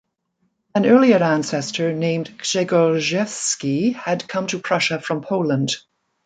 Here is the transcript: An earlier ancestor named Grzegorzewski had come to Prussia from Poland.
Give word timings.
An 0.73 0.87
earlier 0.87 1.19
ancestor 1.23 1.93
named 1.93 2.35
Grzegorzewski 2.39 3.93
had 3.93 4.27
come 4.27 4.47
to 4.47 4.57
Prussia 4.57 4.99
from 4.99 5.21
Poland. 5.21 5.75